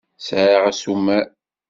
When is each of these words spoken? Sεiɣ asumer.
Sεiɣ 0.27 0.63
asumer. 0.71 1.25